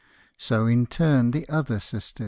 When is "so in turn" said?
0.39-1.29